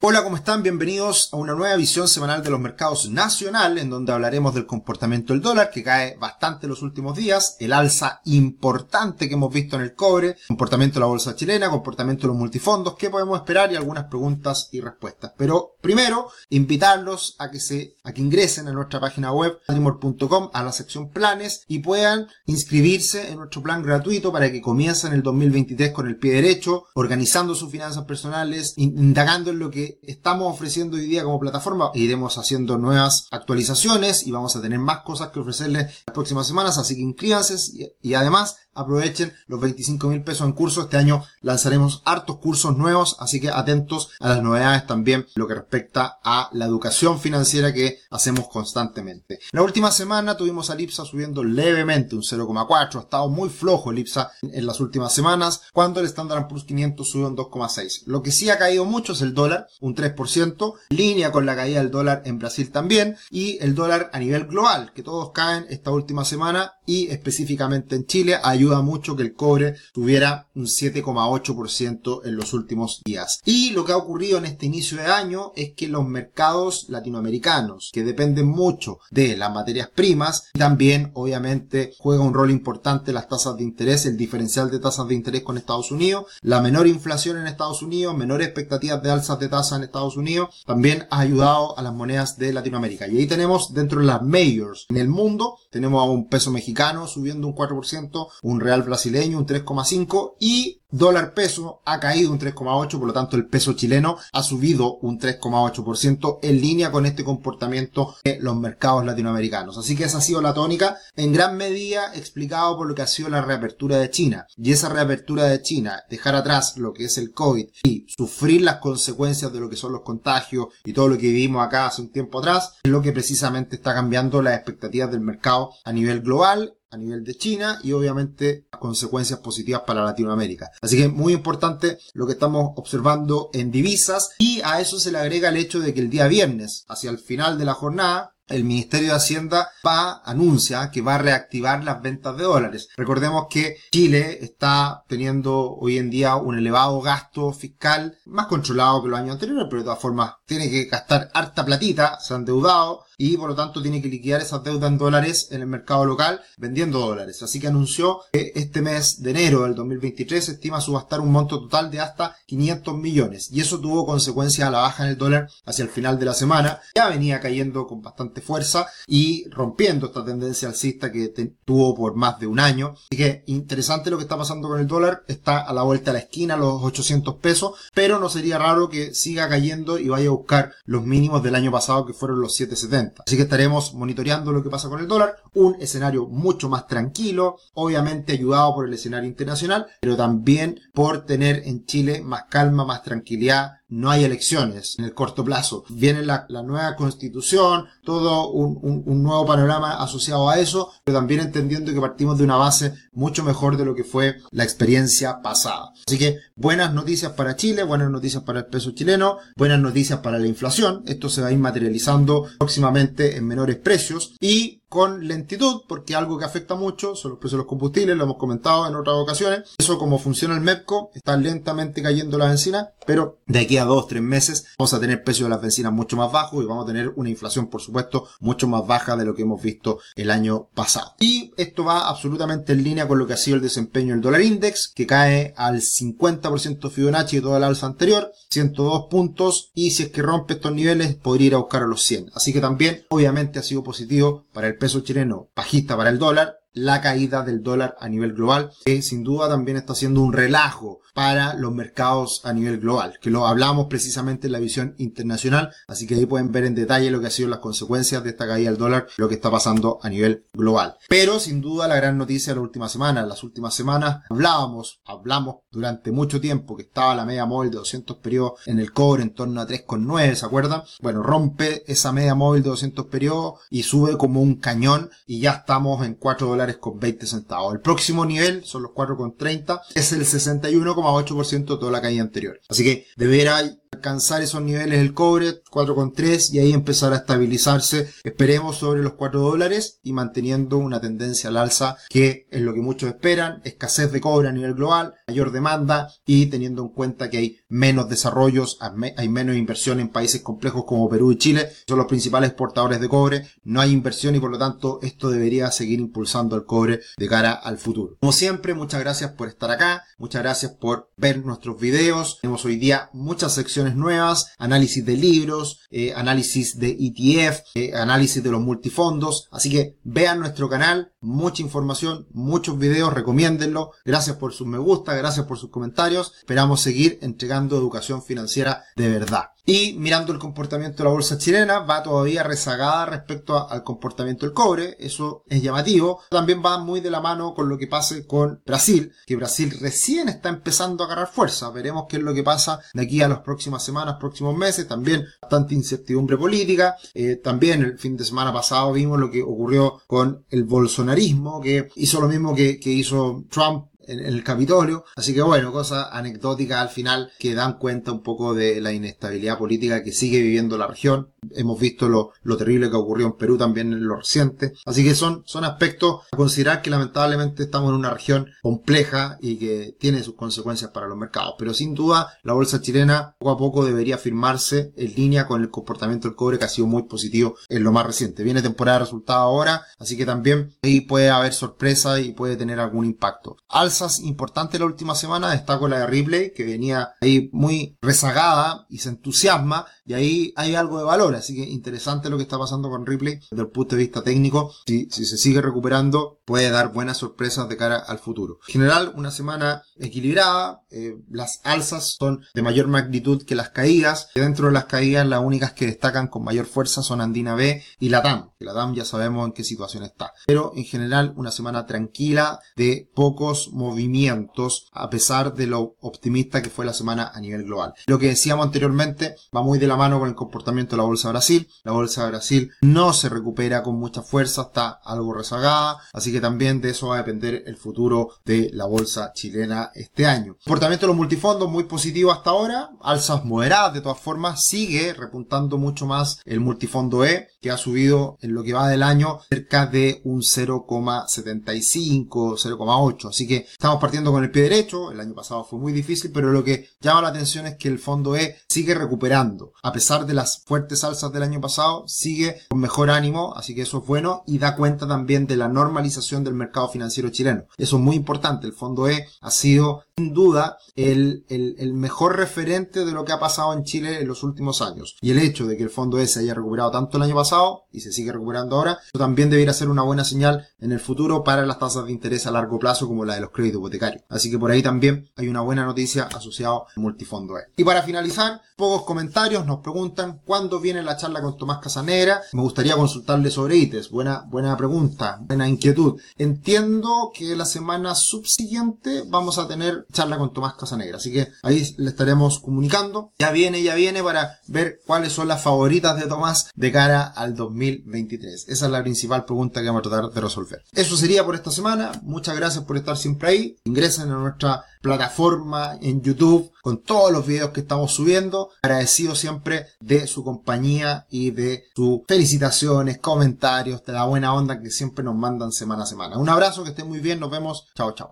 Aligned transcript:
Hola, 0.00 0.22
¿cómo 0.22 0.36
están? 0.36 0.62
Bienvenidos 0.62 1.28
a 1.32 1.38
una 1.38 1.54
nueva 1.54 1.74
visión 1.74 2.06
semanal 2.06 2.40
de 2.44 2.50
los 2.50 2.60
mercados 2.60 3.10
nacional, 3.10 3.78
en 3.78 3.90
donde 3.90 4.12
hablaremos 4.12 4.54
del 4.54 4.64
comportamiento 4.64 5.32
del 5.32 5.42
dólar, 5.42 5.70
que 5.72 5.82
cae 5.82 6.16
bastante 6.16 6.66
en 6.66 6.70
los 6.70 6.82
últimos 6.82 7.16
días, 7.16 7.56
el 7.58 7.72
alza 7.72 8.20
importante 8.26 9.26
que 9.26 9.34
hemos 9.34 9.52
visto 9.52 9.74
en 9.74 9.82
el 9.82 9.96
cobre, 9.96 10.36
comportamiento 10.46 10.94
de 10.94 11.00
la 11.00 11.06
bolsa 11.06 11.34
chilena, 11.34 11.68
comportamiento 11.68 12.22
de 12.22 12.28
los 12.28 12.36
multifondos, 12.36 12.94
qué 12.94 13.10
podemos 13.10 13.40
esperar 13.40 13.72
y 13.72 13.74
algunas 13.74 14.04
preguntas 14.04 14.68
y 14.70 14.80
respuestas. 14.80 15.32
Pero 15.36 15.74
primero, 15.80 16.28
invitarlos 16.48 17.34
a 17.40 17.50
que 17.50 17.58
se, 17.58 17.96
a 18.04 18.12
que 18.12 18.20
ingresen 18.20 18.68
a 18.68 18.72
nuestra 18.72 19.00
página 19.00 19.32
web, 19.32 19.58
adimor.com, 19.66 20.50
a 20.52 20.62
la 20.62 20.70
sección 20.70 21.10
planes 21.10 21.64
y 21.66 21.80
puedan 21.80 22.28
inscribirse 22.46 23.32
en 23.32 23.38
nuestro 23.38 23.64
plan 23.64 23.82
gratuito 23.82 24.30
para 24.30 24.52
que 24.52 24.62
comiencen 24.62 25.12
el 25.12 25.24
2023 25.24 25.90
con 25.90 26.06
el 26.06 26.18
pie 26.18 26.34
derecho, 26.34 26.84
organizando 26.94 27.56
sus 27.56 27.72
finanzas 27.72 28.04
personales, 28.04 28.74
indagando 28.76 29.50
en 29.50 29.58
lo 29.58 29.72
que 29.72 29.87
estamos 30.02 30.52
ofreciendo 30.52 30.96
hoy 30.96 31.06
día 31.06 31.24
como 31.24 31.40
plataforma. 31.40 31.90
Iremos 31.94 32.38
haciendo 32.38 32.78
nuevas 32.78 33.26
actualizaciones 33.30 34.26
y 34.26 34.30
vamos 34.30 34.56
a 34.56 34.62
tener 34.62 34.78
más 34.78 35.00
cosas 35.00 35.28
que 35.28 35.40
ofrecerles 35.40 35.86
las 36.06 36.14
próximas 36.14 36.46
semanas, 36.46 36.78
así 36.78 36.94
que 36.94 37.02
inscríbanse 37.02 37.56
y, 38.02 38.14
además 38.14 38.56
aprovechen 38.74 39.32
los 39.48 39.60
25 39.60 40.08
mil 40.08 40.22
pesos 40.22 40.46
en 40.46 40.52
curso. 40.52 40.82
Este 40.82 40.96
año 40.96 41.24
lanzaremos 41.40 42.00
hartos 42.04 42.38
cursos 42.38 42.76
nuevos, 42.76 43.16
así 43.18 43.40
que 43.40 43.50
atentos 43.50 44.10
a 44.20 44.28
las 44.28 44.42
novedades 44.42 44.86
también 44.86 45.26
lo 45.34 45.48
que 45.48 45.54
respecta 45.54 46.20
a 46.22 46.48
la 46.52 46.66
educación 46.66 47.18
financiera 47.18 47.72
que 47.72 47.98
hacemos 48.10 48.48
constantemente. 48.48 49.40
La 49.50 49.62
última 49.62 49.90
semana 49.90 50.36
tuvimos 50.36 50.70
a 50.70 50.80
IPSA 50.80 51.04
subiendo 51.04 51.42
levemente 51.42 52.14
un 52.14 52.22
0,4, 52.22 52.96
ha 52.96 53.00
estado 53.00 53.28
muy 53.28 53.48
flojo 53.48 53.90
el 53.90 53.98
IPSA 53.98 54.30
en 54.42 54.66
las 54.66 54.78
últimas 54.78 55.12
semanas, 55.12 55.62
cuando 55.72 55.98
el 55.98 56.06
Standard 56.06 56.46
Poor's 56.46 56.64
500 56.64 57.08
sube 57.08 57.26
un 57.26 57.36
2,6. 57.36 58.04
Lo 58.06 58.22
que 58.22 58.30
sí 58.30 58.48
ha 58.50 58.58
caído 58.58 58.84
mucho 58.84 59.12
es 59.12 59.22
el 59.22 59.34
dólar, 59.34 59.66
un 59.80 59.94
3%, 59.94 60.74
línea 60.90 61.32
con 61.32 61.46
la 61.46 61.56
caída 61.56 61.80
del 61.80 61.90
dólar 61.90 62.22
en 62.24 62.38
Brasil 62.38 62.70
también, 62.70 63.16
y 63.30 63.58
el 63.60 63.74
dólar 63.74 64.10
a 64.12 64.18
nivel 64.18 64.46
global, 64.46 64.92
que 64.94 65.02
todos 65.02 65.32
caen 65.32 65.66
esta 65.68 65.90
última 65.90 66.24
semana 66.24 66.72
y 66.86 67.08
específicamente 67.08 67.96
en 67.96 68.06
Chile 68.06 68.38
ayuda 68.42 68.80
mucho 68.80 69.14
que 69.14 69.22
el 69.22 69.34
cobre 69.34 69.74
tuviera 69.92 70.48
un 70.54 70.66
7,8% 70.66 72.22
en 72.24 72.36
los 72.36 72.54
últimos 72.54 73.02
días. 73.04 73.40
Y 73.44 73.70
lo 73.70 73.84
que 73.84 73.92
ha 73.92 73.96
ocurrido 73.96 74.38
en 74.38 74.46
este 74.46 74.66
inicio 74.66 74.96
de 74.96 75.06
año 75.06 75.52
es 75.54 75.74
que 75.74 75.86
los 75.86 76.06
mercados 76.06 76.86
latinoamericanos, 76.88 77.90
que 77.92 78.04
dependen 78.04 78.46
mucho 78.48 79.00
de 79.10 79.36
las 79.36 79.52
materias 79.52 79.90
primas, 79.94 80.44
también 80.52 81.10
obviamente 81.14 81.92
juega 81.98 82.22
un 82.22 82.34
rol 82.34 82.50
importante 82.50 83.12
las 83.12 83.28
tasas 83.28 83.56
de 83.56 83.64
interés, 83.64 84.06
el 84.06 84.16
diferencial 84.16 84.70
de 84.70 84.78
tasas 84.78 85.06
de 85.08 85.14
interés 85.14 85.42
con 85.42 85.58
Estados 85.58 85.90
Unidos, 85.90 86.26
la 86.40 86.62
menor 86.62 86.86
inflación 86.86 87.36
en 87.38 87.46
Estados 87.46 87.82
Unidos, 87.82 88.16
menores 88.16 88.48
expectativas 88.48 89.02
de 89.02 89.10
alzas 89.10 89.38
de 89.38 89.48
tasas 89.48 89.67
en 89.76 89.84
Estados 89.84 90.16
Unidos, 90.16 90.64
también 90.66 91.06
ha 91.10 91.20
ayudado 91.20 91.78
a 91.78 91.82
las 91.82 91.94
monedas 91.94 92.38
de 92.38 92.52
Latinoamérica. 92.52 93.06
Y 93.08 93.18
ahí 93.18 93.26
tenemos 93.26 93.74
dentro 93.74 94.00
de 94.00 94.06
las 94.06 94.22
mayors 94.22 94.86
en 94.88 94.96
el 94.96 95.08
mundo, 95.08 95.58
tenemos 95.70 96.02
a 96.02 96.10
un 96.10 96.28
peso 96.28 96.50
mexicano 96.50 97.06
subiendo 97.06 97.46
un 97.46 97.54
4%, 97.54 98.28
un 98.42 98.60
real 98.60 98.82
brasileño 98.82 99.38
un 99.38 99.46
3,5% 99.46 100.34
y 100.40 100.80
dólar 100.90 101.34
peso 101.34 101.82
ha 101.84 102.00
caído 102.00 102.32
un 102.32 102.38
3,8%, 102.38 102.98
por 102.98 103.08
lo 103.08 103.12
tanto 103.12 103.36
el 103.36 103.46
peso 103.46 103.74
chileno 103.74 104.16
ha 104.32 104.42
subido 104.42 104.96
un 104.98 105.18
3,8% 105.18 106.38
en 106.42 106.60
línea 106.60 106.90
con 106.90 107.04
este 107.04 107.24
comportamiento 107.24 108.14
de 108.24 108.38
los 108.40 108.56
mercados 108.56 109.04
latinoamericanos. 109.04 109.76
Así 109.76 109.96
que 109.96 110.04
esa 110.04 110.18
ha 110.18 110.22
sido 110.22 110.40
la 110.40 110.54
tónica, 110.54 110.96
en 111.16 111.32
gran 111.32 111.56
medida 111.56 112.14
explicado 112.14 112.76
por 112.76 112.88
lo 112.88 112.94
que 112.94 113.02
ha 113.02 113.06
sido 113.06 113.28
la 113.28 113.42
reapertura 113.42 113.98
de 113.98 114.10
China. 114.10 114.46
Y 114.56 114.72
esa 114.72 114.88
reapertura 114.88 115.44
de 115.44 115.60
China, 115.60 116.02
dejar 116.08 116.34
atrás 116.34 116.76
lo 116.78 116.92
que 116.94 117.04
es 117.04 117.18
el 117.18 117.32
COVID 117.32 117.68
y 117.84 118.06
sufrir 118.08 118.62
las 118.62 118.76
consecuencias 118.76 119.52
de 119.52 119.60
lo 119.60 119.68
que 119.68 119.76
son 119.76 119.92
los 119.92 120.02
contagios 120.02 120.68
y 120.84 120.94
todo 120.94 121.08
lo 121.08 121.16
que 121.18 121.28
vivimos 121.28 121.66
acá 121.66 121.86
hace 121.86 122.00
un 122.00 122.10
tiempo 122.10 122.38
atrás, 122.38 122.74
es 122.82 122.90
lo 122.90 123.02
que 123.02 123.12
precisamente 123.12 123.76
está 123.76 123.94
cambiando 123.94 124.40
las 124.40 124.54
expectativas 124.54 125.10
del 125.10 125.20
mercado 125.20 125.57
a 125.84 125.92
nivel 125.92 126.20
global 126.20 126.74
a 126.90 126.96
nivel 126.96 127.24
de 127.24 127.36
China 127.36 127.78
y 127.82 127.92
obviamente 127.92 128.66
consecuencias 128.78 129.40
positivas 129.40 129.82
para 129.86 130.04
Latinoamérica. 130.04 130.70
Así 130.80 130.96
que 130.96 131.08
muy 131.08 131.32
importante 131.32 131.98
lo 132.14 132.26
que 132.26 132.32
estamos 132.32 132.72
observando 132.76 133.50
en 133.52 133.70
divisas 133.70 134.30
y 134.38 134.60
a 134.62 134.80
eso 134.80 134.98
se 134.98 135.12
le 135.12 135.18
agrega 135.18 135.50
el 135.50 135.56
hecho 135.56 135.80
de 135.80 135.92
que 135.92 136.00
el 136.00 136.10
día 136.10 136.28
viernes, 136.28 136.84
hacia 136.88 137.10
el 137.10 137.18
final 137.18 137.58
de 137.58 137.64
la 137.64 137.74
jornada, 137.74 138.34
el 138.48 138.64
Ministerio 138.64 139.08
de 139.08 139.16
Hacienda 139.16 139.68
va, 139.86 140.22
anuncia 140.24 140.90
que 140.90 141.02
va 141.02 141.16
a 141.16 141.18
reactivar 141.18 141.84
las 141.84 142.00
ventas 142.00 142.34
de 142.38 142.44
dólares. 142.44 142.88
Recordemos 142.96 143.46
que 143.50 143.76
Chile 143.92 144.38
está 144.40 145.04
teniendo 145.06 145.74
hoy 145.74 145.98
en 145.98 146.08
día 146.08 146.36
un 146.36 146.56
elevado 146.56 146.98
gasto 147.02 147.52
fiscal, 147.52 148.16
más 148.24 148.46
controlado 148.46 149.02
que 149.02 149.10
los 149.10 149.18
años 149.18 149.34
anteriores, 149.34 149.66
pero 149.68 149.82
de 149.82 149.84
todas 149.84 150.00
formas 150.00 150.36
tiene 150.46 150.70
que 150.70 150.86
gastar 150.86 151.30
harta 151.34 151.66
platita, 151.66 152.18
se 152.20 152.32
han 152.32 152.40
endeudado 152.40 153.04
y 153.18 153.36
por 153.36 153.50
lo 153.50 153.56
tanto 153.56 153.82
tiene 153.82 154.00
que 154.00 154.08
liquidar 154.08 154.40
esas 154.40 154.62
deudas 154.62 154.90
en 154.90 154.96
dólares 154.96 155.48
en 155.50 155.60
el 155.60 155.66
mercado 155.66 156.04
local 156.04 156.40
vendiendo 156.56 157.00
dólares. 157.00 157.42
Así 157.42 157.58
que 157.58 157.66
anunció 157.66 158.20
que 158.32 158.52
este 158.54 158.80
mes 158.80 159.22
de 159.22 159.32
enero 159.32 159.64
del 159.64 159.74
2023 159.74 160.44
se 160.44 160.52
estima 160.52 160.80
subastar 160.80 161.20
un 161.20 161.32
monto 161.32 161.58
total 161.60 161.90
de 161.90 162.00
hasta 162.00 162.36
500 162.46 162.96
millones 162.96 163.50
y 163.52 163.60
eso 163.60 163.80
tuvo 163.80 164.06
consecuencia 164.06 164.68
a 164.68 164.70
la 164.70 164.78
baja 164.78 165.02
en 165.02 165.10
el 165.10 165.18
dólar 165.18 165.50
hacia 165.66 165.82
el 165.82 165.88
final 165.88 166.18
de 166.18 166.26
la 166.26 166.34
semana. 166.34 166.80
Ya 166.94 167.08
venía 167.08 167.40
cayendo 167.40 167.86
con 167.88 168.00
bastante 168.00 168.40
fuerza 168.40 168.86
y 169.08 169.48
rompiendo 169.50 170.06
esta 170.06 170.24
tendencia 170.24 170.68
alcista 170.68 171.10
que 171.10 171.28
tuvo 171.64 171.96
por 171.96 172.14
más 172.14 172.38
de 172.38 172.46
un 172.46 172.60
año. 172.60 172.94
Así 173.10 173.16
que 173.16 173.42
interesante 173.46 174.10
lo 174.10 174.18
que 174.18 174.22
está 174.22 174.38
pasando 174.38 174.68
con 174.68 174.78
el 174.78 174.86
dólar. 174.86 175.24
Está 175.26 175.58
a 175.58 175.72
la 175.72 175.82
vuelta 175.82 176.12
a 176.12 176.14
la 176.14 176.20
esquina, 176.20 176.56
los 176.56 176.82
800 176.82 177.34
pesos, 177.36 177.72
pero 177.94 178.20
no 178.20 178.28
sería 178.28 178.58
raro 178.58 178.88
que 178.88 179.12
siga 179.12 179.48
cayendo 179.48 179.98
y 179.98 180.08
vaya 180.08 180.28
a 180.28 180.32
buscar 180.32 180.72
los 180.84 181.04
mínimos 181.04 181.42
del 181.42 181.56
año 181.56 181.72
pasado 181.72 182.06
que 182.06 182.12
fueron 182.12 182.40
los 182.40 182.54
770. 182.54 183.07
Así 183.26 183.36
que 183.36 183.42
estaremos 183.42 183.94
monitoreando 183.94 184.52
lo 184.52 184.62
que 184.62 184.70
pasa 184.70 184.88
con 184.88 185.00
el 185.00 185.08
dólar. 185.08 185.36
Un 185.54 185.76
escenario 185.80 186.26
mucho 186.26 186.68
más 186.68 186.86
tranquilo, 186.86 187.58
obviamente 187.74 188.32
ayudado 188.32 188.74
por 188.74 188.86
el 188.86 188.94
escenario 188.94 189.28
internacional, 189.28 189.86
pero 190.00 190.16
también 190.16 190.80
por 190.92 191.24
tener 191.24 191.62
en 191.66 191.84
Chile 191.86 192.20
más 192.22 192.44
calma, 192.48 192.84
más 192.84 193.02
tranquilidad, 193.02 193.78
no 193.88 194.10
hay 194.10 194.24
elecciones 194.24 194.96
en 194.98 195.04
el 195.04 195.14
corto 195.14 195.44
plazo. 195.44 195.84
Viene 195.88 196.22
la, 196.22 196.46
nueva 196.48 196.96
constitución, 196.96 197.86
todo 198.04 198.50
un, 198.50 198.78
un, 198.82 199.22
nuevo 199.22 199.46
panorama 199.46 200.02
asociado 200.02 200.48
a 200.48 200.58
eso, 200.58 200.92
pero 201.04 201.18
también 201.18 201.40
entendiendo 201.40 201.92
que 201.92 202.00
partimos 202.00 202.38
de 202.38 202.44
una 202.44 202.56
base 202.56 202.94
mucho 203.12 203.42
mejor 203.42 203.76
de 203.76 203.84
lo 203.84 203.94
que 203.94 204.04
fue 204.04 204.36
la 204.50 204.64
experiencia 204.64 205.40
pasada. 205.42 205.92
Así 206.06 206.18
que 206.18 206.38
buenas 206.56 206.92
noticias 206.92 207.32
para 207.32 207.56
Chile, 207.56 207.82
buenas 207.82 208.10
noticias 208.10 208.42
para 208.42 208.60
el 208.60 208.66
peso 208.66 208.92
chileno, 208.92 209.38
buenas 209.56 209.80
noticias 209.80 210.20
para 210.20 210.38
la 210.38 210.46
inflación. 210.46 211.02
Esto 211.06 211.28
se 211.28 211.42
va 211.42 211.48
a 211.48 211.52
ir 211.52 211.58
materializando 211.58 212.46
próximamente 212.58 213.36
en 213.36 213.46
menores 213.46 213.76
precios 213.76 214.34
y 214.40 214.77
con 214.88 215.26
lentitud, 215.26 215.82
porque 215.88 216.14
algo 216.14 216.38
que 216.38 216.44
afecta 216.44 216.74
mucho 216.74 217.14
son 217.14 217.32
los 217.32 217.40
precios 217.40 217.58
de 217.58 217.64
los 217.64 217.66
combustibles, 217.66 218.16
lo 218.16 218.24
hemos 218.24 218.36
comentado 218.36 218.86
en 218.88 218.96
otras 218.96 219.16
ocasiones. 219.16 219.74
Eso 219.78 219.98
como 219.98 220.18
funciona 220.18 220.54
el 220.54 220.60
MEPCO, 220.60 221.10
está 221.14 221.36
lentamente 221.36 222.02
cayendo 222.02 222.38
la 222.38 222.46
benzina, 222.46 222.90
pero 223.06 223.38
de 223.46 223.60
aquí 223.60 223.76
a 223.76 223.84
dos, 223.84 224.06
tres 224.06 224.22
meses 224.22 224.66
vamos 224.78 224.94
a 224.94 225.00
tener 225.00 225.22
precios 225.22 225.46
de 225.46 225.50
las 225.50 225.62
bencinas 225.62 225.92
mucho 225.92 226.16
más 226.16 226.32
bajos 226.32 226.62
y 226.62 226.66
vamos 226.66 226.84
a 226.84 226.86
tener 226.86 227.12
una 227.16 227.30
inflación, 227.30 227.68
por 227.68 227.80
supuesto, 227.80 228.28
mucho 228.40 228.68
más 228.68 228.86
baja 228.86 229.16
de 229.16 229.24
lo 229.24 229.34
que 229.34 229.42
hemos 229.42 229.60
visto 229.60 229.98
el 230.16 230.30
año 230.30 230.68
pasado. 230.74 231.14
Y 231.20 231.52
esto 231.56 231.84
va 231.84 232.08
absolutamente 232.08 232.72
en 232.72 232.84
línea 232.84 233.08
con 233.08 233.18
lo 233.18 233.26
que 233.26 233.34
ha 233.34 233.38
sido 233.38 233.56
el 233.56 233.62
desempeño 233.62 234.12
del 234.14 234.22
dólar 234.22 234.42
index, 234.42 234.88
que 234.88 235.06
cae 235.06 235.54
al 235.56 235.80
50% 235.80 236.90
Fibonacci 236.90 237.36
de 237.36 237.42
toda 237.42 237.58
la 237.58 237.66
alza 237.66 237.86
anterior, 237.86 238.32
102 238.50 239.06
puntos, 239.10 239.70
y 239.74 239.90
si 239.90 240.04
es 240.04 240.08
que 240.10 240.22
rompe 240.22 240.54
estos 240.54 240.72
niveles 240.72 241.16
podría 241.16 241.48
ir 241.48 241.54
a 241.54 241.58
buscar 241.58 241.82
a 241.82 241.86
los 241.86 242.02
100. 242.02 242.30
Así 242.34 242.52
que 242.52 242.60
también, 242.60 243.04
obviamente, 243.10 243.58
ha 243.58 243.62
sido 243.62 243.82
positivo 243.82 244.46
para 244.52 244.68
el 244.68 244.77
peso 244.78 245.00
chileno 245.00 245.50
bajista 245.54 245.96
para 245.96 246.10
el 246.10 246.18
dólar, 246.18 246.60
la 246.78 247.00
caída 247.00 247.42
del 247.42 247.62
dólar 247.62 247.96
a 248.00 248.08
nivel 248.08 248.32
global, 248.32 248.70
que 248.84 249.02
sin 249.02 249.24
duda 249.24 249.48
también 249.48 249.76
está 249.76 249.94
siendo 249.94 250.20
un 250.20 250.32
relajo 250.32 251.00
para 251.14 251.54
los 251.54 251.72
mercados 251.72 252.42
a 252.44 252.52
nivel 252.52 252.78
global, 252.78 253.18
que 253.20 253.30
lo 253.30 253.46
hablamos 253.46 253.88
precisamente 253.88 254.46
en 254.46 254.52
la 254.52 254.60
visión 254.60 254.94
internacional, 254.98 255.72
así 255.88 256.06
que 256.06 256.14
ahí 256.14 256.26
pueden 256.26 256.52
ver 256.52 256.64
en 256.64 256.76
detalle 256.76 257.10
lo 257.10 257.20
que 257.20 257.26
ha 257.26 257.30
sido 257.30 257.48
las 257.48 257.58
consecuencias 257.58 258.22
de 258.22 258.30
esta 258.30 258.46
caída 258.46 258.70
del 258.70 258.78
dólar, 258.78 259.08
lo 259.16 259.28
que 259.28 259.34
está 259.34 259.50
pasando 259.50 259.98
a 260.02 260.08
nivel 260.08 260.46
global. 260.52 260.96
Pero 261.08 261.40
sin 261.40 261.60
duda 261.60 261.88
la 261.88 261.96
gran 261.96 262.18
noticia 262.18 262.52
de 262.52 262.56
la 262.56 262.62
última 262.62 262.88
semana, 262.88 263.26
las 263.26 263.42
últimas 263.42 263.74
semanas 263.74 264.22
hablábamos, 264.30 265.00
hablamos 265.04 265.56
durante 265.72 266.12
mucho 266.12 266.40
tiempo 266.40 266.76
que 266.76 266.84
estaba 266.84 267.16
la 267.16 267.24
media 267.24 267.46
móvil 267.46 267.70
de 267.72 267.78
200 267.78 268.18
periodos 268.18 268.60
en 268.66 268.78
el 268.78 268.92
cobre 268.92 269.24
en 269.24 269.34
torno 269.34 269.60
a 269.60 269.66
3,9, 269.66 270.34
¿se 270.34 270.46
acuerdan? 270.46 270.82
Bueno, 271.00 271.22
rompe 271.22 271.82
esa 271.90 272.12
media 272.12 272.36
móvil 272.36 272.62
de 272.62 272.70
200 272.70 273.06
periodos 273.06 273.60
y 273.70 273.82
sube 273.82 274.16
como 274.16 274.40
un 274.40 274.56
cañón 274.56 275.10
y 275.26 275.40
ya 275.40 275.50
estamos 275.50 276.06
en 276.06 276.14
4 276.14 276.46
dólares 276.46 276.67
con 276.76 276.98
20 276.98 277.26
centavos. 277.26 277.74
El 277.74 277.80
próximo 277.80 278.24
nivel 278.24 278.64
son 278.64 278.82
los 278.82 278.92
4,30, 278.92 279.80
es 279.94 280.12
el 280.12 280.20
61,8% 280.20 281.50
de 281.50 281.64
toda 281.64 281.90
la 281.90 282.02
caída 282.02 282.22
anterior. 282.22 282.60
Así 282.68 282.84
que 282.84 283.06
de 283.16 283.26
veras 283.26 283.78
alcanzar 283.98 284.42
esos 284.42 284.62
niveles 284.62 285.00
del 285.00 285.12
cobre, 285.12 285.62
4,3 285.64 286.52
y 286.52 286.60
ahí 286.60 286.72
empezar 286.72 287.12
a 287.12 287.16
estabilizarse, 287.16 288.08
esperemos 288.22 288.76
sobre 288.76 289.02
los 289.02 289.14
4 289.14 289.40
dólares 289.40 289.98
y 290.02 290.12
manteniendo 290.12 290.78
una 290.78 291.00
tendencia 291.00 291.50
al 291.50 291.56
alza 291.56 291.96
que 292.08 292.46
es 292.50 292.60
lo 292.60 292.74
que 292.74 292.80
muchos 292.80 293.10
esperan, 293.10 293.60
escasez 293.64 294.12
de 294.12 294.20
cobre 294.20 294.48
a 294.48 294.52
nivel 294.52 294.74
global, 294.74 295.14
mayor 295.26 295.50
demanda 295.50 296.08
y 296.24 296.46
teniendo 296.46 296.82
en 296.82 296.88
cuenta 296.90 297.28
que 297.28 297.38
hay 297.38 297.58
menos 297.68 298.08
desarrollos, 298.08 298.78
hay 298.80 299.28
menos 299.28 299.56
inversión 299.56 300.00
en 300.00 300.08
países 300.08 300.42
complejos 300.42 300.84
como 300.86 301.08
Perú 301.08 301.32
y 301.32 301.38
Chile, 301.38 301.68
son 301.86 301.98
los 301.98 302.06
principales 302.06 302.50
exportadores 302.50 303.00
de 303.00 303.08
cobre, 303.08 303.48
no 303.64 303.80
hay 303.80 303.92
inversión 303.92 304.36
y 304.36 304.40
por 304.40 304.50
lo 304.50 304.58
tanto 304.58 305.00
esto 305.02 305.28
debería 305.30 305.70
seguir 305.70 305.98
impulsando 305.98 306.56
el 306.56 306.64
cobre 306.64 307.00
de 307.16 307.28
cara 307.28 307.52
al 307.52 307.78
futuro. 307.78 308.16
Como 308.20 308.32
siempre, 308.32 308.74
muchas 308.74 309.00
gracias 309.00 309.32
por 309.32 309.48
estar 309.48 309.70
acá, 309.70 310.04
muchas 310.18 310.42
gracias 310.42 310.72
por 310.72 311.10
ver 311.16 311.44
nuestros 311.44 311.80
videos, 311.80 312.38
tenemos 312.40 312.64
hoy 312.64 312.76
día 312.76 313.10
muchas 313.12 313.54
secciones 313.54 313.87
nuevas, 313.96 314.52
análisis 314.58 315.04
de 315.04 315.16
libros, 315.16 315.80
eh, 315.90 316.12
análisis 316.14 316.78
de 316.78 316.96
ETF, 316.98 317.62
eh, 317.74 317.94
análisis 317.94 318.42
de 318.42 318.50
los 318.50 318.60
multifondos, 318.60 319.48
así 319.50 319.70
que 319.70 319.98
vean 320.04 320.40
nuestro 320.40 320.68
canal, 320.68 321.12
mucha 321.20 321.62
información, 321.62 322.26
muchos 322.32 322.78
videos, 322.78 323.12
recomiéndenlo, 323.12 323.92
gracias 324.04 324.36
por 324.36 324.52
sus 324.52 324.66
me 324.66 324.78
gusta, 324.78 325.14
gracias 325.14 325.46
por 325.46 325.58
sus 325.58 325.70
comentarios, 325.70 326.32
esperamos 326.38 326.80
seguir 326.80 327.18
entregando 327.22 327.76
educación 327.76 328.22
financiera 328.22 328.84
de 328.96 329.08
verdad. 329.08 329.50
Y 329.70 329.92
mirando 329.98 330.32
el 330.32 330.38
comportamiento 330.38 330.96
de 330.96 331.04
la 331.04 331.10
bolsa 331.10 331.36
chilena, 331.36 331.80
va 331.80 332.02
todavía 332.02 332.42
rezagada 332.42 333.04
respecto 333.04 333.68
al 333.68 333.84
comportamiento 333.84 334.46
del 334.46 334.54
cobre. 334.54 334.96
Eso 334.98 335.42
es 335.46 335.60
llamativo. 335.60 336.22
También 336.30 336.62
va 336.64 336.78
muy 336.78 337.00
de 337.00 337.10
la 337.10 337.20
mano 337.20 337.52
con 337.52 337.68
lo 337.68 337.76
que 337.76 337.86
pase 337.86 338.26
con 338.26 338.62
Brasil, 338.64 339.12
que 339.26 339.36
Brasil 339.36 339.76
recién 339.78 340.30
está 340.30 340.48
empezando 340.48 341.04
a 341.04 341.06
agarrar 341.06 341.30
fuerza. 341.30 341.68
Veremos 341.68 342.06
qué 342.08 342.16
es 342.16 342.22
lo 342.22 342.32
que 342.32 342.42
pasa 342.42 342.80
de 342.94 343.02
aquí 343.02 343.20
a 343.20 343.28
las 343.28 343.40
próximas 343.40 343.84
semanas, 343.84 344.16
próximos 344.18 344.56
meses. 344.56 344.88
También 344.88 345.26
bastante 345.42 345.74
incertidumbre 345.74 346.38
política. 346.38 346.96
Eh, 347.12 347.36
también 347.36 347.82
el 347.82 347.98
fin 347.98 348.16
de 348.16 348.24
semana 348.24 348.54
pasado 348.54 348.94
vimos 348.94 349.20
lo 349.20 349.30
que 349.30 349.42
ocurrió 349.42 350.00
con 350.06 350.46
el 350.48 350.64
bolsonarismo, 350.64 351.60
que 351.60 351.88
hizo 351.96 352.22
lo 352.22 352.28
mismo 352.28 352.54
que, 352.54 352.80
que 352.80 352.88
hizo 352.88 353.44
Trump 353.50 353.87
en, 354.08 354.24
el 354.24 354.42
Capitolio. 354.42 355.04
Así 355.16 355.34
que 355.34 355.42
bueno, 355.42 355.72
cosas 355.72 356.08
anecdóticas 356.10 356.80
al 356.80 356.88
final 356.88 357.30
que 357.38 357.54
dan 357.54 357.78
cuenta 357.78 358.12
un 358.12 358.22
poco 358.22 358.54
de 358.54 358.80
la 358.80 358.92
inestabilidad 358.92 359.58
política 359.58 360.02
que 360.02 360.12
sigue 360.12 360.40
viviendo 360.40 360.76
la 360.78 360.86
región. 360.86 361.28
Hemos 361.54 361.78
visto 361.78 362.08
lo, 362.08 362.32
terrible 362.56 362.90
que 362.90 362.96
ocurrió 362.96 363.26
en 363.26 363.36
Perú 363.36 363.56
también 363.56 363.92
en 363.92 364.06
lo 364.06 364.16
reciente. 364.16 364.72
Así 364.84 365.04
que 365.04 365.14
son, 365.14 365.42
son 365.46 365.64
aspectos 365.64 366.22
a 366.32 366.36
considerar 366.36 366.82
que 366.82 366.90
lamentablemente 366.90 367.64
estamos 367.64 367.90
en 367.90 367.96
una 367.96 368.10
región 368.10 368.50
compleja 368.62 369.38
y 369.40 369.58
que 369.58 369.96
tiene 369.98 370.22
sus 370.22 370.34
consecuencias 370.34 370.90
para 370.90 371.06
los 371.06 371.16
mercados. 371.16 371.54
Pero 371.58 371.74
sin 371.74 371.94
duda 371.94 372.32
la 372.42 372.52
bolsa 372.52 372.80
chilena 372.80 373.36
poco 373.38 373.50
a 373.52 373.58
poco 373.58 373.84
debería 373.84 374.18
firmarse 374.18 374.92
en 374.96 375.14
línea 375.14 375.46
con 375.46 375.62
el 375.62 375.70
comportamiento 375.70 376.28
del 376.28 376.36
cobre 376.36 376.58
que 376.58 376.64
ha 376.64 376.68
sido 376.68 376.86
muy 376.86 377.04
positivo 377.04 377.56
en 377.68 377.84
lo 377.84 377.92
más 377.92 378.06
reciente. 378.06 378.42
Viene 378.42 378.62
temporada 378.62 378.98
de 378.98 379.04
resultados 379.04 379.42
ahora, 379.42 379.82
así 379.98 380.16
que 380.16 380.26
también 380.26 380.74
ahí 380.82 381.00
puede 381.00 381.30
haber 381.30 381.52
sorpresa 381.52 382.20
y 382.20 382.32
puede 382.32 382.56
tener 382.56 382.80
algún 382.80 383.04
impacto. 383.04 383.56
Alza 383.68 384.08
importante 384.22 384.78
la 384.78 384.86
última 384.86 385.14
semana, 385.14 385.50
destaco 385.50 385.88
la 385.88 386.00
de 386.00 386.06
Ripley, 386.06 386.52
que 386.52 386.64
venía 386.64 387.14
ahí 387.20 387.50
muy 387.52 387.96
rezagada 388.00 388.86
y 388.88 388.98
se 388.98 389.10
entusiasma, 389.10 389.86
y 390.04 390.14
ahí 390.14 390.52
hay 390.56 390.74
algo 390.74 390.98
de 390.98 391.04
valor, 391.04 391.34
así 391.38 391.56
que 391.56 391.62
interesante 391.62 392.30
lo 392.30 392.36
que 392.36 392.42
está 392.42 392.58
pasando 392.58 392.90
con 392.90 393.06
Ripley 393.06 393.40
desde 393.50 393.62
el 393.62 393.68
punto 393.68 393.96
de 393.96 394.02
vista 394.02 394.22
técnico, 394.22 394.72
si, 394.86 395.08
se 395.10 395.38
sigue 395.38 395.60
recuperando 395.60 396.40
puede 396.44 396.70
dar 396.70 396.92
buenas 396.92 397.18
sorpresas 397.18 397.68
de 397.68 397.76
cara 397.76 397.96
al 397.96 398.18
futuro. 398.18 398.58
En 398.68 398.72
general, 398.72 399.12
una 399.16 399.30
semana 399.30 399.82
equilibrada, 399.98 400.82
eh, 400.90 401.16
las 401.30 401.60
alzas 401.64 402.16
son 402.18 402.44
de 402.54 402.62
mayor 402.62 402.88
magnitud 402.88 403.44
que 403.44 403.54
las 403.54 403.70
caídas, 403.70 404.28
dentro 404.34 404.66
de 404.66 404.72
las 404.72 404.86
caídas 404.86 405.26
las 405.26 405.40
únicas 405.40 405.72
que 405.72 405.86
destacan 405.86 406.28
con 406.28 406.44
mayor 406.44 406.66
fuerza 406.66 407.02
son 407.02 407.20
Andina 407.20 407.54
B 407.54 407.82
y 408.00 408.08
la 408.08 408.22
TAM, 408.22 408.50
que 408.58 408.64
la 408.64 408.74
TAM 408.74 408.94
ya 408.94 409.04
sabemos 409.04 409.46
en 409.46 409.52
qué 409.52 409.64
situación 409.64 410.02
está, 410.04 410.32
pero 410.46 410.72
en 410.74 410.84
general 410.84 411.32
una 411.36 411.50
semana 411.50 411.86
tranquila 411.86 412.60
de 412.76 413.10
pocos 413.14 413.70
movimientos 413.72 414.88
a 414.92 415.10
pesar 415.10 415.54
de 415.54 415.66
lo 415.66 415.96
optimista 416.00 416.62
que 416.62 416.70
fue 416.70 416.84
la 416.84 416.92
semana 416.92 417.30
a 417.34 417.40
nivel 417.40 417.64
global. 417.64 417.94
Lo 418.06 418.18
que 418.18 418.28
decíamos 418.28 418.66
anteriormente 418.66 419.36
va 419.54 419.62
muy 419.62 419.78
de 419.78 419.86
la 419.86 419.96
mano 419.96 420.18
con 420.18 420.28
el 420.28 420.34
comportamiento 420.34 420.96
de 420.96 420.98
la 420.98 421.06
bolsa 421.06 421.27
Brasil. 421.30 421.68
La 421.84 421.92
bolsa 421.92 422.24
de 422.24 422.30
Brasil 422.30 422.72
no 422.82 423.12
se 423.12 423.28
recupera 423.28 423.82
con 423.82 423.98
mucha 423.98 424.22
fuerza, 424.22 424.62
está 424.62 425.00
algo 425.04 425.34
rezagada, 425.34 425.98
así 426.12 426.32
que 426.32 426.40
también 426.40 426.80
de 426.80 426.90
eso 426.90 427.08
va 427.08 427.16
a 427.16 427.18
depender 427.18 427.64
el 427.66 427.76
futuro 427.76 428.30
de 428.44 428.70
la 428.72 428.86
bolsa 428.86 429.32
chilena 429.34 429.90
este 429.94 430.26
año. 430.26 430.56
comportamiento 430.64 431.06
de 431.06 431.08
los 431.08 431.16
multifondos 431.16 431.70
muy 431.70 431.84
positivo 431.84 432.32
hasta 432.32 432.50
ahora, 432.50 432.90
alzas 433.02 433.44
moderadas 433.44 433.94
de 433.94 434.00
todas 434.00 434.20
formas, 434.20 434.64
sigue 434.64 435.14
repuntando 435.14 435.78
mucho 435.78 436.06
más 436.06 436.40
el 436.44 436.60
multifondo 436.60 437.24
E, 437.24 437.48
que 437.60 437.70
ha 437.70 437.76
subido 437.76 438.36
en 438.40 438.54
lo 438.54 438.62
que 438.62 438.72
va 438.72 438.88
del 438.88 439.02
año 439.02 439.40
cerca 439.48 439.86
de 439.86 440.20
un 440.24 440.42
0,75, 440.42 442.56
0,8, 442.56 443.28
así 443.28 443.46
que 443.46 443.66
Estamos 443.78 444.00
partiendo 444.00 444.32
con 444.32 444.42
el 444.42 444.50
pie 444.50 444.62
derecho, 444.62 445.12
el 445.12 445.20
año 445.20 445.34
pasado 445.34 445.64
fue 445.64 445.78
muy 445.78 445.92
difícil, 445.92 446.32
pero 446.32 446.50
lo 446.50 446.64
que 446.64 446.88
llama 447.00 447.22
la 447.22 447.28
atención 447.28 447.66
es 447.66 447.76
que 447.76 447.88
el 447.88 447.98
fondo 447.98 448.36
E 448.36 448.56
sigue 448.68 448.94
recuperando. 448.94 449.72
A 449.82 449.92
pesar 449.92 450.26
de 450.26 450.34
las 450.34 450.62
fuertes 450.64 451.04
alzas 451.04 451.17
del 451.26 451.42
año 451.42 451.60
pasado, 451.60 452.04
sigue 452.06 452.60
con 452.68 452.78
mejor 452.78 453.10
ánimo, 453.10 453.52
así 453.56 453.74
que 453.74 453.82
eso 453.82 453.98
es 453.98 454.06
bueno 454.06 454.44
y 454.46 454.58
da 454.58 454.76
cuenta 454.76 455.08
también 455.08 455.48
de 455.48 455.56
la 455.56 455.68
normalización 455.68 456.44
del 456.44 456.54
mercado 456.54 456.88
financiero 456.88 457.30
chileno. 457.30 457.64
Eso 457.76 457.96
es 457.96 458.02
muy 458.02 458.14
importante, 458.14 458.68
el 458.68 458.72
fondo 458.72 459.08
E 459.08 459.26
ha 459.40 459.50
sido 459.50 460.04
sin 460.18 460.34
duda 460.34 460.78
el, 460.96 461.44
el, 461.48 461.94
mejor 461.94 462.36
referente 462.36 463.04
de 463.04 463.12
lo 463.12 463.24
que 463.24 463.32
ha 463.32 463.38
pasado 463.38 463.72
en 463.72 463.84
Chile 463.84 464.20
en 464.20 464.26
los 464.26 464.42
últimos 464.42 464.82
años. 464.82 465.16
Y 465.20 465.30
el 465.30 465.38
hecho 465.38 465.66
de 465.66 465.76
que 465.76 465.84
el 465.84 465.90
fondo 465.90 466.18
E 466.18 466.26
se 466.26 466.40
haya 466.40 466.54
recuperado 466.54 466.90
tanto 466.90 467.16
el 467.16 467.22
año 467.22 467.36
pasado 467.36 467.84
y 467.92 468.00
se 468.00 468.12
sigue 468.12 468.32
recuperando 468.32 468.76
ahora, 468.76 468.98
eso 469.06 469.18
también 469.18 469.48
debería 469.48 469.72
ser 469.72 469.88
una 469.88 470.02
buena 470.02 470.24
señal 470.24 470.66
en 470.80 470.90
el 470.90 470.98
futuro 470.98 471.44
para 471.44 471.64
las 471.66 471.78
tasas 471.78 472.04
de 472.04 472.12
interés 472.12 472.46
a 472.46 472.50
largo 472.50 472.80
plazo 472.80 473.06
como 473.06 473.24
la 473.24 473.36
de 473.36 473.42
los 473.42 473.50
créditos 473.50 473.78
hipotecario. 473.78 474.22
Así 474.28 474.50
que 474.50 474.58
por 474.58 474.72
ahí 474.72 474.82
también 474.82 475.30
hay 475.36 475.46
una 475.46 475.60
buena 475.60 475.84
noticia 475.84 476.24
asociada 476.24 476.78
al 476.96 477.02
multifondo 477.02 477.56
E. 477.58 477.62
Y 477.76 477.84
para 477.84 478.02
finalizar, 478.02 478.60
pocos 478.76 479.04
comentarios 479.04 479.66
nos 479.66 479.80
preguntan 479.80 480.40
cuándo 480.44 480.80
viene 480.80 481.02
la 481.02 481.16
charla 481.16 481.40
con 481.40 481.56
Tomás 481.56 481.78
Casanera. 481.78 482.42
Me 482.52 482.62
gustaría 482.62 482.96
consultarle 482.96 483.50
sobre 483.50 483.76
ITES. 483.76 484.10
Buena, 484.10 484.44
buena 484.48 484.76
pregunta, 484.76 485.38
buena 485.42 485.68
inquietud. 485.68 486.20
Entiendo 486.36 487.30
que 487.32 487.54
la 487.54 487.64
semana 487.64 488.16
subsiguiente 488.16 489.22
vamos 489.28 489.58
a 489.58 489.68
tener 489.68 490.07
charla 490.12 490.38
con 490.38 490.52
Tomás 490.52 490.74
Casanegra. 490.74 491.18
Así 491.18 491.32
que 491.32 491.48
ahí 491.62 491.94
le 491.98 492.10
estaremos 492.10 492.60
comunicando. 492.60 493.32
Ya 493.38 493.50
viene, 493.50 493.82
ya 493.82 493.94
viene 493.94 494.22
para 494.22 494.58
ver 494.66 495.00
cuáles 495.06 495.32
son 495.32 495.48
las 495.48 495.62
favoritas 495.62 496.18
de 496.18 496.26
Tomás 496.26 496.70
de 496.74 496.92
cara 496.92 497.22
al 497.22 497.54
2023. 497.54 498.68
Esa 498.68 498.86
es 498.86 498.92
la 498.92 499.02
principal 499.02 499.44
pregunta 499.44 499.80
que 499.80 499.86
vamos 499.86 500.00
a 500.00 500.10
tratar 500.10 500.30
de 500.30 500.40
resolver. 500.40 500.82
Eso 500.92 501.16
sería 501.16 501.44
por 501.44 501.54
esta 501.54 501.70
semana. 501.70 502.12
Muchas 502.22 502.56
gracias 502.56 502.84
por 502.84 502.96
estar 502.96 503.16
siempre 503.16 503.48
ahí 503.48 503.76
ingresen 503.84 504.30
a 504.30 504.36
nuestra 504.36 504.84
plataforma 505.00 505.98
en 506.00 506.22
YouTube 506.22 506.72
con 506.82 507.02
todos 507.02 507.32
los 507.32 507.46
videos 507.46 507.70
que 507.70 507.80
estamos 507.80 508.12
subiendo. 508.12 508.70
Agradecido 508.82 509.34
siempre 509.34 509.86
de 510.00 510.26
su 510.26 510.44
compañía 510.44 511.26
y 511.30 511.50
de 511.50 511.84
sus 511.94 512.20
felicitaciones, 512.26 513.18
comentarios, 513.18 514.02
de 514.04 514.12
la 514.12 514.24
buena 514.24 514.54
onda 514.54 514.80
que 514.80 514.90
siempre 514.90 515.24
nos 515.24 515.34
mandan 515.34 515.72
semana 515.72 516.04
a 516.04 516.06
semana. 516.06 516.38
Un 516.38 516.48
abrazo, 516.48 516.84
que 516.84 516.90
estén 516.90 517.08
muy 517.08 517.20
bien, 517.20 517.40
nos 517.40 517.50
vemos. 517.50 517.86
Chao, 517.94 518.12
chao. 518.12 518.26